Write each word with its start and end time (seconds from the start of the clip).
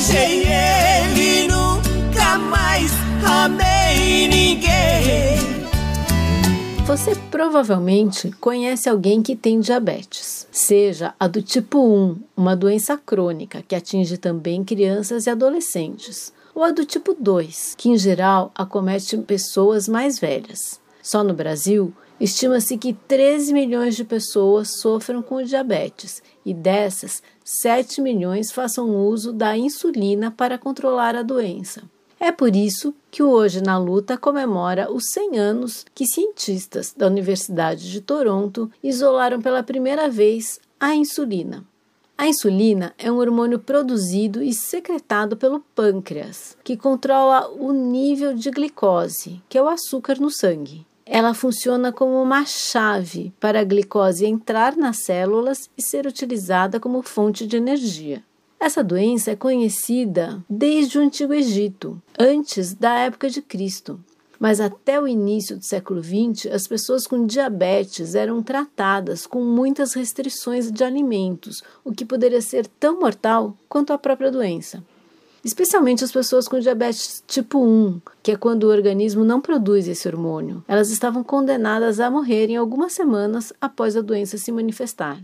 deixei 0.00 0.44
ele, 0.44 1.48
nunca 1.48 2.38
mais 2.38 2.90
amei 3.24 4.26
ninguém. 4.28 5.38
Você 6.86 7.14
provavelmente 7.30 8.32
conhece 8.40 8.88
alguém 8.88 9.22
que 9.22 9.36
tem 9.36 9.60
diabetes, 9.60 10.48
seja 10.50 11.14
a 11.20 11.28
do 11.28 11.42
tipo 11.42 11.78
1, 11.78 12.18
uma 12.36 12.56
doença 12.56 12.96
crônica 12.96 13.62
que 13.66 13.76
atinge 13.76 14.16
também 14.16 14.64
crianças 14.64 15.26
e 15.26 15.30
adolescentes, 15.30 16.32
ou 16.54 16.64
a 16.64 16.72
do 16.72 16.84
tipo 16.84 17.14
2, 17.14 17.74
que 17.76 17.90
em 17.90 17.98
geral 17.98 18.50
acomete 18.54 19.16
pessoas 19.18 19.86
mais 19.86 20.18
velhas. 20.18 20.80
Só 21.02 21.22
no 21.22 21.32
Brasil, 21.32 21.94
estima-se 22.20 22.76
que 22.76 22.92
13 22.92 23.52
milhões 23.52 23.96
de 23.96 24.04
pessoas 24.04 24.78
sofram 24.78 25.22
com 25.22 25.42
diabetes 25.42 26.22
e 26.44 26.52
dessas, 26.52 27.22
7 27.42 28.00
milhões 28.00 28.52
façam 28.52 28.94
uso 28.94 29.32
da 29.32 29.56
insulina 29.56 30.30
para 30.30 30.58
controlar 30.58 31.16
a 31.16 31.22
doença. 31.22 31.82
É 32.22 32.30
por 32.30 32.54
isso 32.54 32.94
que 33.10 33.22
Hoje 33.22 33.62
na 33.62 33.78
Luta 33.78 34.18
comemora 34.18 34.92
os 34.92 35.10
100 35.10 35.38
anos 35.38 35.86
que 35.94 36.06
cientistas 36.06 36.92
da 36.94 37.06
Universidade 37.06 37.90
de 37.90 38.02
Toronto 38.02 38.70
isolaram 38.82 39.40
pela 39.40 39.62
primeira 39.62 40.06
vez 40.10 40.60
a 40.78 40.94
insulina. 40.94 41.64
A 42.18 42.28
insulina 42.28 42.92
é 42.98 43.10
um 43.10 43.16
hormônio 43.16 43.58
produzido 43.58 44.42
e 44.42 44.52
secretado 44.52 45.38
pelo 45.38 45.60
pâncreas, 45.74 46.54
que 46.62 46.76
controla 46.76 47.48
o 47.48 47.72
nível 47.72 48.34
de 48.34 48.50
glicose, 48.50 49.40
que 49.48 49.56
é 49.56 49.62
o 49.62 49.68
açúcar 49.68 50.20
no 50.20 50.30
sangue. 50.30 50.86
Ela 51.12 51.34
funciona 51.34 51.92
como 51.92 52.22
uma 52.22 52.46
chave 52.46 53.32
para 53.40 53.58
a 53.58 53.64
glicose 53.64 54.24
entrar 54.24 54.76
nas 54.76 54.98
células 54.98 55.68
e 55.76 55.82
ser 55.82 56.06
utilizada 56.06 56.78
como 56.78 57.02
fonte 57.02 57.48
de 57.48 57.56
energia. 57.56 58.22
Essa 58.60 58.84
doença 58.84 59.32
é 59.32 59.36
conhecida 59.36 60.40
desde 60.48 60.98
o 60.98 61.00
Antigo 61.00 61.34
Egito, 61.34 62.00
antes 62.16 62.74
da 62.74 62.96
época 62.96 63.28
de 63.28 63.42
Cristo. 63.42 63.98
Mas 64.38 64.60
até 64.60 65.00
o 65.00 65.08
início 65.08 65.56
do 65.56 65.64
século 65.64 66.00
XX, 66.00 66.46
as 66.46 66.68
pessoas 66.68 67.08
com 67.08 67.26
diabetes 67.26 68.14
eram 68.14 68.40
tratadas 68.40 69.26
com 69.26 69.42
muitas 69.42 69.94
restrições 69.94 70.70
de 70.70 70.84
alimentos, 70.84 71.60
o 71.84 71.90
que 71.90 72.04
poderia 72.04 72.40
ser 72.40 72.68
tão 72.68 73.00
mortal 73.00 73.58
quanto 73.68 73.92
a 73.92 73.98
própria 73.98 74.30
doença. 74.30 74.80
Especialmente 75.44 76.04
as 76.04 76.12
pessoas 76.12 76.46
com 76.46 76.58
diabetes 76.58 77.24
tipo 77.26 77.64
1, 77.64 78.00
que 78.22 78.32
é 78.32 78.36
quando 78.36 78.64
o 78.64 78.70
organismo 78.70 79.24
não 79.24 79.40
produz 79.40 79.88
esse 79.88 80.06
hormônio. 80.06 80.62
Elas 80.68 80.90
estavam 80.90 81.24
condenadas 81.24 81.98
a 81.98 82.10
morrer 82.10 82.50
em 82.50 82.56
algumas 82.56 82.92
semanas 82.92 83.52
após 83.60 83.96
a 83.96 84.02
doença 84.02 84.36
se 84.36 84.52
manifestar. 84.52 85.18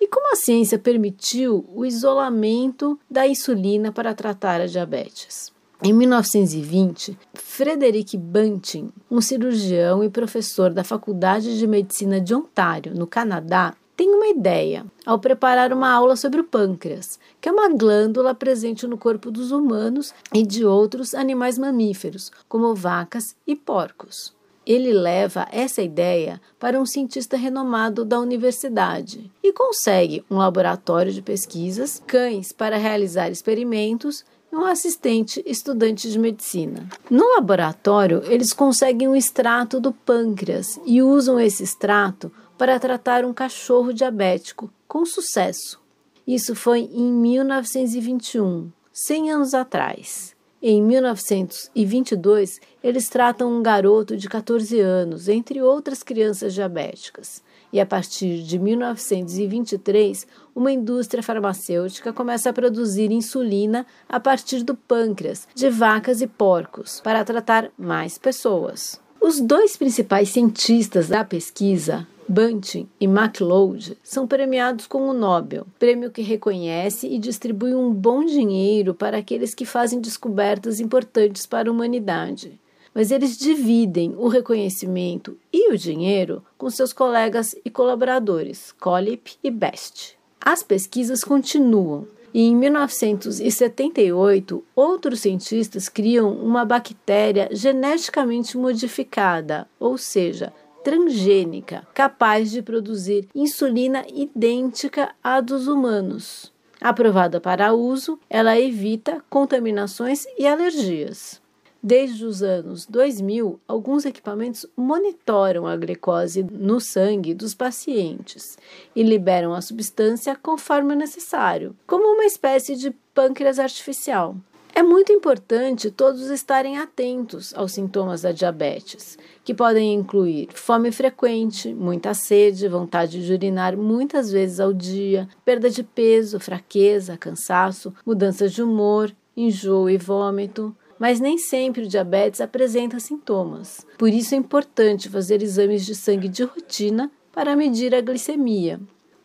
E 0.00 0.06
como 0.06 0.32
a 0.32 0.36
ciência 0.36 0.78
permitiu 0.78 1.64
o 1.74 1.84
isolamento 1.84 2.98
da 3.10 3.26
insulina 3.26 3.90
para 3.90 4.14
tratar 4.14 4.60
a 4.60 4.66
diabetes? 4.66 5.52
Em 5.82 5.92
1920, 5.92 7.16
Frederick 7.34 8.16
Banting, 8.16 8.90
um 9.10 9.20
cirurgião 9.20 10.02
e 10.02 10.10
professor 10.10 10.72
da 10.72 10.82
Faculdade 10.82 11.56
de 11.56 11.66
Medicina 11.66 12.20
de 12.20 12.34
Ontário, 12.34 12.94
no 12.94 13.06
Canadá, 13.06 13.74
tem 13.98 14.14
uma 14.14 14.28
ideia 14.28 14.86
ao 15.04 15.18
preparar 15.18 15.72
uma 15.72 15.90
aula 15.90 16.14
sobre 16.14 16.40
o 16.40 16.44
pâncreas, 16.44 17.18
que 17.40 17.48
é 17.48 17.52
uma 17.52 17.68
glândula 17.68 18.32
presente 18.32 18.86
no 18.86 18.96
corpo 18.96 19.28
dos 19.28 19.50
humanos 19.50 20.14
e 20.32 20.46
de 20.46 20.64
outros 20.64 21.14
animais 21.14 21.58
mamíferos, 21.58 22.30
como 22.48 22.76
vacas 22.76 23.34
e 23.44 23.56
porcos. 23.56 24.32
Ele 24.64 24.92
leva 24.92 25.48
essa 25.50 25.82
ideia 25.82 26.40
para 26.60 26.80
um 26.80 26.86
cientista 26.86 27.36
renomado 27.36 28.04
da 28.04 28.20
universidade 28.20 29.28
e 29.42 29.52
consegue 29.52 30.24
um 30.30 30.36
laboratório 30.36 31.10
de 31.12 31.20
pesquisas, 31.20 32.00
cães 32.06 32.52
para 32.52 32.76
realizar 32.76 33.28
experimentos 33.30 34.24
e 34.52 34.54
um 34.54 34.64
assistente 34.64 35.42
estudante 35.44 36.08
de 36.08 36.20
medicina. 36.20 36.88
No 37.10 37.34
laboratório, 37.34 38.22
eles 38.26 38.52
conseguem 38.52 39.08
um 39.08 39.16
extrato 39.16 39.80
do 39.80 39.90
pâncreas 39.90 40.78
e 40.86 41.02
usam 41.02 41.40
esse 41.40 41.64
extrato 41.64 42.30
para 42.58 42.78
tratar 42.80 43.24
um 43.24 43.32
cachorro 43.32 43.92
diabético 43.92 44.68
com 44.88 45.06
sucesso. 45.06 45.80
Isso 46.26 46.54
foi 46.54 46.80
em 46.80 47.10
1921, 47.10 48.70
100 48.92 49.30
anos 49.30 49.54
atrás. 49.54 50.36
Em 50.60 50.82
1922, 50.82 52.60
eles 52.82 53.08
tratam 53.08 53.50
um 53.50 53.62
garoto 53.62 54.16
de 54.16 54.28
14 54.28 54.80
anos, 54.80 55.28
entre 55.28 55.62
outras 55.62 56.02
crianças 56.02 56.52
diabéticas. 56.52 57.42
E 57.72 57.78
a 57.78 57.86
partir 57.86 58.42
de 58.42 58.58
1923, 58.58 60.26
uma 60.56 60.72
indústria 60.72 61.22
farmacêutica 61.22 62.12
começa 62.12 62.50
a 62.50 62.52
produzir 62.52 63.12
insulina 63.12 63.86
a 64.08 64.18
partir 64.18 64.64
do 64.64 64.74
pâncreas 64.74 65.46
de 65.54 65.70
vacas 65.70 66.20
e 66.20 66.26
porcos 66.26 67.00
para 67.00 67.24
tratar 67.24 67.70
mais 67.78 68.18
pessoas. 68.18 69.00
Os 69.20 69.40
dois 69.40 69.76
principais 69.76 70.30
cientistas 70.30 71.08
da 71.08 71.24
pesquisa 71.24 72.06
Bunting 72.28 72.86
e 73.00 73.06
MacLeod 73.06 73.96
são 74.02 74.26
premiados 74.26 74.86
com 74.86 75.08
o 75.08 75.14
Nobel, 75.14 75.66
prêmio 75.78 76.10
que 76.10 76.20
reconhece 76.20 77.06
e 77.06 77.18
distribui 77.18 77.74
um 77.74 77.90
bom 77.90 78.22
dinheiro 78.22 78.92
para 78.92 79.16
aqueles 79.16 79.54
que 79.54 79.64
fazem 79.64 79.98
descobertas 79.98 80.78
importantes 80.78 81.46
para 81.46 81.70
a 81.70 81.72
humanidade. 81.72 82.60
Mas 82.94 83.10
eles 83.10 83.38
dividem 83.38 84.14
o 84.18 84.28
reconhecimento 84.28 85.38
e 85.50 85.72
o 85.72 85.78
dinheiro 85.78 86.44
com 86.58 86.68
seus 86.68 86.92
colegas 86.92 87.54
e 87.64 87.70
colaboradores, 87.70 88.72
Collip 88.72 89.36
e 89.42 89.50
Best. 89.50 90.18
As 90.38 90.62
pesquisas 90.62 91.24
continuam, 91.24 92.06
e 92.34 92.42
em 92.42 92.54
1978, 92.54 94.62
outros 94.76 95.20
cientistas 95.20 95.88
criam 95.88 96.30
uma 96.30 96.62
bactéria 96.64 97.48
geneticamente 97.50 98.58
modificada, 98.58 99.66
ou 99.80 99.96
seja, 99.96 100.52
transgênica, 100.88 101.86
capaz 101.92 102.50
de 102.50 102.62
produzir 102.62 103.28
insulina 103.34 104.06
idêntica 104.10 105.14
à 105.22 105.38
dos 105.38 105.68
humanos. 105.68 106.50
Aprovada 106.80 107.38
para 107.38 107.74
uso, 107.74 108.18
ela 108.30 108.58
evita 108.58 109.22
contaminações 109.28 110.24
e 110.38 110.46
alergias. 110.46 111.42
Desde 111.82 112.24
os 112.24 112.42
anos 112.42 112.86
2000, 112.86 113.60
alguns 113.68 114.06
equipamentos 114.06 114.64
monitoram 114.74 115.66
a 115.66 115.76
glicose 115.76 116.42
no 116.50 116.80
sangue 116.80 117.34
dos 117.34 117.54
pacientes 117.54 118.56
e 118.96 119.02
liberam 119.02 119.52
a 119.52 119.60
substância 119.60 120.34
conforme 120.42 120.96
necessário, 120.96 121.76
como 121.86 122.14
uma 122.14 122.24
espécie 122.24 122.76
de 122.76 122.92
pâncreas 123.12 123.58
artificial. 123.58 124.34
É 124.78 124.82
muito 124.84 125.12
importante 125.12 125.90
todos 125.90 126.30
estarem 126.30 126.78
atentos 126.78 127.52
aos 127.56 127.72
sintomas 127.72 128.22
da 128.22 128.30
diabetes, 128.30 129.18
que 129.42 129.52
podem 129.52 129.92
incluir 129.92 130.50
fome 130.54 130.92
frequente, 130.92 131.74
muita 131.74 132.14
sede, 132.14 132.68
vontade 132.68 133.26
de 133.26 133.32
urinar 133.32 133.76
muitas 133.76 134.30
vezes 134.30 134.60
ao 134.60 134.72
dia, 134.72 135.28
perda 135.44 135.68
de 135.68 135.82
peso, 135.82 136.38
fraqueza, 136.38 137.16
cansaço, 137.16 137.92
mudanças 138.06 138.52
de 138.52 138.62
humor, 138.62 139.12
enjoo 139.36 139.90
e 139.90 139.98
vômito. 139.98 140.72
Mas 140.96 141.18
nem 141.18 141.38
sempre 141.38 141.82
o 141.82 141.88
diabetes 141.88 142.40
apresenta 142.40 143.00
sintomas. 143.00 143.84
Por 143.98 144.10
isso 144.10 144.36
é 144.36 144.38
importante 144.38 145.08
fazer 145.08 145.42
exames 145.42 145.84
de 145.84 145.96
sangue 145.96 146.28
de 146.28 146.44
rotina 146.44 147.10
para 147.32 147.56
medir 147.56 147.92
a 147.96 148.00
glicemia. 148.00 148.78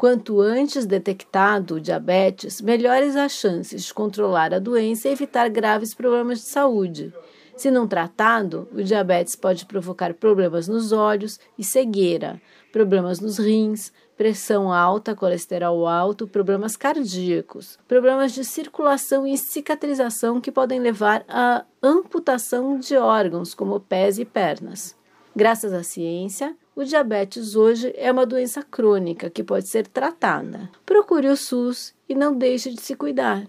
Quanto 0.03 0.41
antes 0.41 0.85
detectado 0.85 1.75
o 1.75 1.79
diabetes, 1.79 2.59
melhores 2.59 3.15
as 3.15 3.31
chances 3.31 3.85
de 3.85 3.93
controlar 3.93 4.53
a 4.53 4.59
doença 4.59 5.07
e 5.07 5.13
evitar 5.13 5.47
graves 5.47 5.93
problemas 5.93 6.39
de 6.39 6.47
saúde. 6.47 7.13
Se 7.55 7.71
não 7.71 7.87
tratado, 7.87 8.67
o 8.73 8.83
diabetes 8.83 9.33
pode 9.33 9.65
provocar 9.65 10.13
problemas 10.13 10.67
nos 10.67 10.91
olhos 10.91 11.39
e 11.57 11.63
cegueira, 11.63 12.41
problemas 12.69 13.21
nos 13.21 13.37
rins, 13.37 13.93
pressão 14.17 14.73
alta, 14.73 15.15
colesterol 15.15 15.87
alto, 15.87 16.27
problemas 16.27 16.75
cardíacos, 16.75 17.79
problemas 17.87 18.33
de 18.33 18.43
circulação 18.43 19.25
e 19.25 19.37
cicatrização 19.37 20.41
que 20.41 20.51
podem 20.51 20.81
levar 20.81 21.23
à 21.29 21.63
amputação 21.81 22.77
de 22.77 22.97
órgãos 22.97 23.53
como 23.53 23.79
pés 23.79 24.19
e 24.19 24.25
pernas. 24.25 24.97
Graças 25.33 25.71
à 25.71 25.81
ciência, 25.81 26.53
o 26.75 26.83
diabetes 26.83 27.55
hoje 27.55 27.93
é 27.97 28.11
uma 28.11 28.25
doença 28.25 28.63
crônica 28.63 29.29
que 29.29 29.43
pode 29.43 29.67
ser 29.67 29.87
tratada. 29.87 30.69
Procure 30.85 31.27
o 31.27 31.37
SUS 31.37 31.93
e 32.07 32.15
não 32.15 32.35
deixe 32.35 32.71
de 32.71 32.81
se 32.81 32.95
cuidar. 32.95 33.43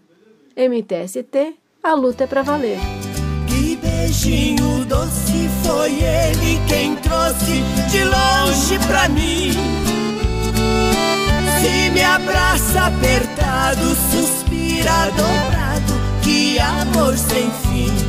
MTST, 0.57 1.57
a 1.83 1.95
luta 1.95 2.25
é 2.25 2.27
para 2.27 2.43
valer. 2.43 2.79
Que 3.49 3.77
beijinho 3.77 4.85
doce 4.85 5.49
foi 5.65 5.93
ele 5.93 6.61
quem 6.69 6.97
trouxe 6.97 7.63
de 7.91 8.05
longe 8.05 8.87
pra 8.87 9.09
mim. 9.09 9.53
Se 11.61 11.91
me 11.91 12.03
abraça 12.03 12.87
apertado, 12.87 13.95
suspira 14.11 15.11
dobrado, 15.11 16.23
que 16.23 16.59
amor 16.59 17.17
sem 17.17 17.51
fim. 17.51 18.04